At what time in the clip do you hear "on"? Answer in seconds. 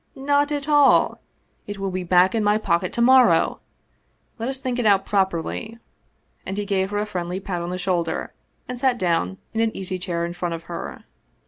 7.61-7.69